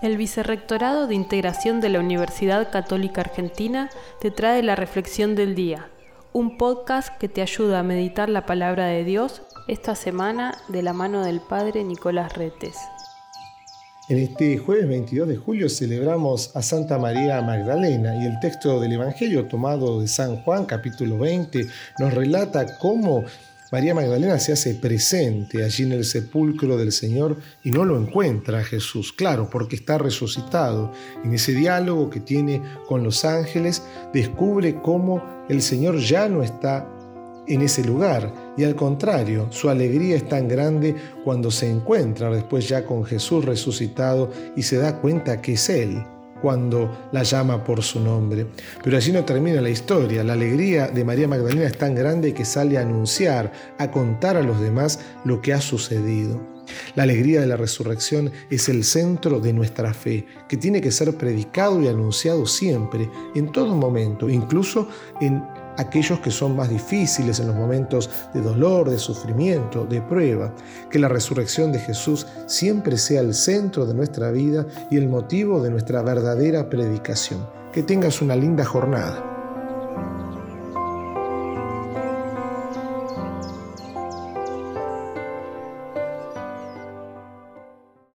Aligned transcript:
El 0.00 0.16
Vicerrectorado 0.16 1.06
de 1.06 1.14
Integración 1.14 1.80
de 1.80 1.88
la 1.88 2.00
Universidad 2.00 2.70
Católica 2.70 3.20
Argentina 3.20 3.90
te 4.20 4.30
trae 4.30 4.62
la 4.62 4.74
Reflexión 4.74 5.34
del 5.34 5.54
Día, 5.54 5.90
un 6.32 6.56
podcast 6.56 7.16
que 7.18 7.28
te 7.28 7.42
ayuda 7.42 7.80
a 7.80 7.84
meditar 7.84 8.28
la 8.28 8.46
palabra 8.46 8.86
de 8.86 9.04
Dios 9.04 9.42
esta 9.68 9.94
semana 9.94 10.56
de 10.68 10.82
la 10.82 10.92
mano 10.92 11.24
del 11.24 11.40
Padre 11.40 11.84
Nicolás 11.84 12.34
Retes. 12.36 12.76
En 14.08 14.18
este 14.18 14.58
jueves 14.58 14.88
22 14.88 15.28
de 15.28 15.36
julio 15.36 15.68
celebramos 15.68 16.54
a 16.56 16.62
Santa 16.62 16.98
María 16.98 17.40
Magdalena 17.40 18.16
y 18.16 18.26
el 18.26 18.40
texto 18.40 18.80
del 18.80 18.92
Evangelio 18.92 19.46
tomado 19.46 20.00
de 20.00 20.08
San 20.08 20.42
Juan 20.42 20.66
capítulo 20.66 21.18
20 21.18 21.66
nos 22.00 22.12
relata 22.12 22.78
cómo 22.78 23.24
María 23.72 23.94
Magdalena 23.94 24.38
se 24.38 24.52
hace 24.52 24.74
presente 24.74 25.64
allí 25.64 25.84
en 25.84 25.92
el 25.92 26.04
sepulcro 26.04 26.76
del 26.76 26.92
Señor 26.92 27.38
y 27.64 27.70
no 27.70 27.86
lo 27.86 27.98
encuentra 27.98 28.58
a 28.58 28.64
Jesús, 28.64 29.14
claro, 29.14 29.48
porque 29.48 29.76
está 29.76 29.96
resucitado. 29.96 30.92
En 31.24 31.32
ese 31.32 31.54
diálogo 31.54 32.10
que 32.10 32.20
tiene 32.20 32.60
con 32.86 33.02
los 33.02 33.24
ángeles, 33.24 33.82
descubre 34.12 34.82
cómo 34.82 35.24
el 35.48 35.62
Señor 35.62 35.96
ya 36.00 36.28
no 36.28 36.42
está 36.42 36.86
en 37.48 37.62
ese 37.62 37.82
lugar. 37.82 38.52
Y 38.58 38.64
al 38.64 38.76
contrario, 38.76 39.46
su 39.48 39.70
alegría 39.70 40.16
es 40.16 40.28
tan 40.28 40.48
grande 40.48 40.94
cuando 41.24 41.50
se 41.50 41.70
encuentra 41.70 42.28
después 42.28 42.68
ya 42.68 42.84
con 42.84 43.06
Jesús 43.06 43.42
resucitado 43.42 44.30
y 44.54 44.64
se 44.64 44.76
da 44.76 45.00
cuenta 45.00 45.40
que 45.40 45.54
es 45.54 45.70
Él 45.70 46.04
cuando 46.42 47.08
la 47.12 47.22
llama 47.22 47.62
por 47.64 47.82
su 47.82 48.00
nombre. 48.00 48.46
Pero 48.82 48.96
allí 48.96 49.12
no 49.12 49.24
termina 49.24 49.60
la 49.60 49.70
historia. 49.70 50.24
La 50.24 50.32
alegría 50.32 50.88
de 50.88 51.04
María 51.04 51.28
Magdalena 51.28 51.66
es 51.66 51.78
tan 51.78 51.94
grande 51.94 52.34
que 52.34 52.44
sale 52.44 52.76
a 52.76 52.82
anunciar, 52.82 53.52
a 53.78 53.90
contar 53.90 54.36
a 54.36 54.42
los 54.42 54.60
demás 54.60 54.98
lo 55.24 55.40
que 55.40 55.54
ha 55.54 55.60
sucedido. 55.60 56.52
La 56.94 57.04
alegría 57.04 57.40
de 57.40 57.46
la 57.46 57.56
resurrección 57.56 58.30
es 58.50 58.68
el 58.68 58.84
centro 58.84 59.40
de 59.40 59.52
nuestra 59.52 59.94
fe, 59.94 60.26
que 60.48 60.56
tiene 60.56 60.80
que 60.80 60.90
ser 60.90 61.16
predicado 61.16 61.80
y 61.80 61.88
anunciado 61.88 62.46
siempre, 62.46 63.08
en 63.34 63.52
todo 63.52 63.74
momento, 63.74 64.28
incluso 64.28 64.88
en 65.20 65.42
aquellos 65.76 66.20
que 66.20 66.30
son 66.30 66.56
más 66.56 66.68
difíciles 66.68 67.40
en 67.40 67.48
los 67.48 67.56
momentos 67.56 68.10
de 68.34 68.40
dolor, 68.40 68.90
de 68.90 68.98
sufrimiento, 68.98 69.84
de 69.84 70.00
prueba. 70.02 70.52
Que 70.90 70.98
la 70.98 71.08
resurrección 71.08 71.72
de 71.72 71.78
Jesús 71.78 72.26
siempre 72.46 72.96
sea 72.96 73.20
el 73.20 73.34
centro 73.34 73.86
de 73.86 73.94
nuestra 73.94 74.30
vida 74.30 74.66
y 74.90 74.96
el 74.96 75.08
motivo 75.08 75.62
de 75.62 75.70
nuestra 75.70 76.02
verdadera 76.02 76.68
predicación. 76.68 77.46
Que 77.72 77.82
tengas 77.82 78.20
una 78.20 78.36
linda 78.36 78.64
jornada. 78.64 79.31